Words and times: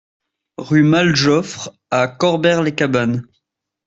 Rue 0.57 0.81
Mal 0.81 1.15
Joffre 1.15 1.71
à 1.91 2.07
Corbère-les-Cabanes 2.07 3.23